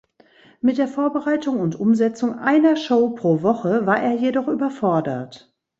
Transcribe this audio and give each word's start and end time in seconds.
Mit 0.61 0.79
der 0.79 0.87
Vorbereitung 0.87 1.59
und 1.59 1.79
Umsetzung 1.79 2.39
einer 2.39 2.75
Show 2.75 3.09
pro 3.09 3.43
Woche 3.43 3.85
war 3.85 4.01
er 4.01 4.13
jedoch 4.15 4.47
überfordert. 4.47 5.53